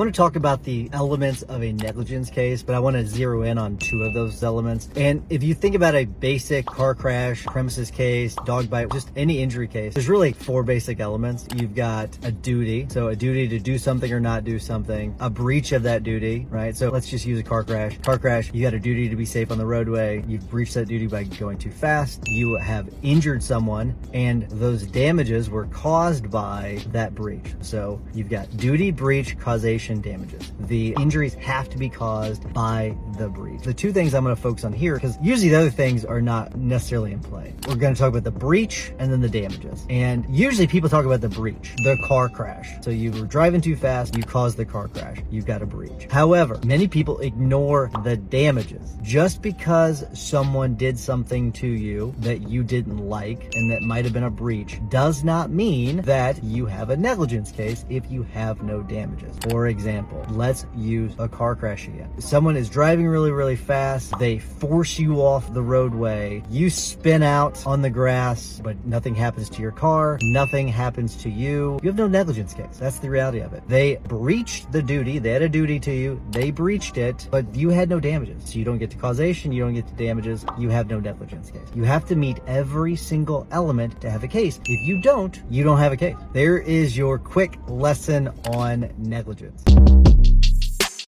[0.00, 3.04] I want to talk about the elements of a negligence case, but I want to
[3.04, 4.88] zero in on two of those elements.
[4.96, 9.42] And if you think about a basic car crash, premises case, dog bite, just any
[9.42, 11.46] injury case, there's really four basic elements.
[11.54, 15.28] You've got a duty, so a duty to do something or not do something, a
[15.28, 16.74] breach of that duty, right?
[16.74, 17.98] So let's just use a car crash.
[17.98, 20.24] Car crash, you got a duty to be safe on the roadway.
[20.26, 22.22] You've breached that duty by going too fast.
[22.24, 27.52] You have injured someone, and those damages were caused by that breach.
[27.60, 30.52] So you've got duty, breach, causation damages.
[30.60, 33.62] The injuries have to be caused by the breach.
[33.62, 36.20] The two things I'm going to focus on here, because usually the other things are
[36.20, 37.54] not necessarily in play.
[37.68, 39.86] We're going to talk about the breach and then the damages.
[39.88, 42.68] And usually people talk about the breach, the car crash.
[42.82, 46.06] So you were driving too fast, you caused the car crash, you've got a breach.
[46.10, 48.96] However, many people ignore the damages.
[49.02, 54.12] Just because someone did something to you that you didn't like and that might have
[54.12, 58.62] been a breach does not mean that you have a negligence case if you have
[58.62, 59.36] no damages.
[59.48, 62.08] For example, example, let's use a car crash again.
[62.20, 64.18] Someone is driving really, really fast.
[64.18, 66.42] They force you off the roadway.
[66.48, 70.18] You spin out on the grass, but nothing happens to your car.
[70.22, 71.78] Nothing happens to you.
[71.82, 72.78] You have no negligence case.
[72.78, 73.62] That's the reality of it.
[73.68, 75.18] They breached the duty.
[75.18, 76.20] They had a duty to you.
[76.30, 78.44] They breached it, but you had no damages.
[78.44, 79.52] So you don't get to causation.
[79.52, 80.46] You don't get to damages.
[80.58, 81.68] You have no negligence case.
[81.74, 84.60] You have to meet every single element to have a case.
[84.64, 86.16] If you don't, you don't have a case.
[86.32, 89.64] There is your quick lesson on negligence.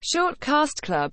[0.04, 1.10] Short Cast Club